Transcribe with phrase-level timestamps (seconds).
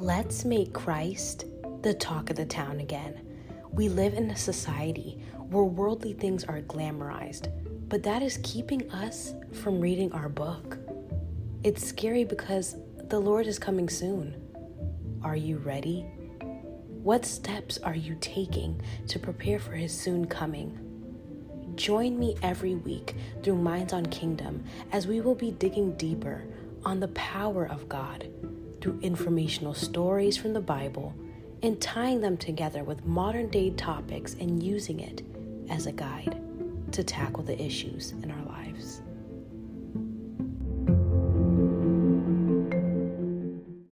[0.00, 1.46] Let's make Christ
[1.82, 3.20] the talk of the town again.
[3.72, 7.50] We live in a society where worldly things are glamorized,
[7.88, 10.78] but that is keeping us from reading our book.
[11.64, 12.76] It's scary because
[13.08, 14.40] the Lord is coming soon.
[15.24, 16.02] Are you ready?
[17.02, 20.78] What steps are you taking to prepare for His soon coming?
[21.74, 24.62] Join me every week through Minds on Kingdom
[24.92, 26.44] as we will be digging deeper
[26.84, 28.28] on the power of God
[28.80, 31.14] through informational stories from the Bible
[31.62, 35.22] and tying them together with modern day topics and using it
[35.68, 36.40] as a guide
[36.92, 38.37] to tackle the issues in our.